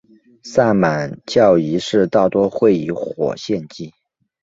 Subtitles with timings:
[0.43, 3.93] 萨满教仪式大多会以火献祭。